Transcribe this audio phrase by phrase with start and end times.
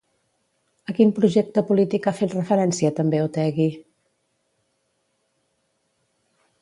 [0.93, 3.67] A quin projecte polític ha fet referència també Otegi?